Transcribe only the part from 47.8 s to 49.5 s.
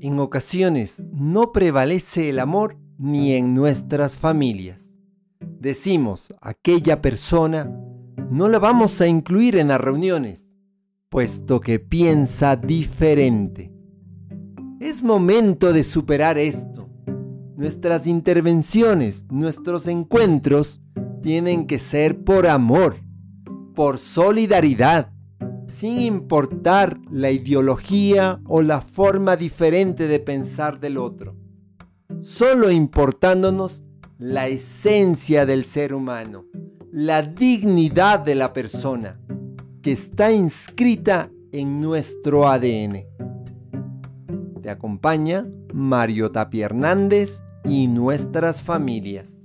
nuestras familias.